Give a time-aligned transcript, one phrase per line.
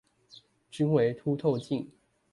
[0.71, 1.87] 均為凸透鏡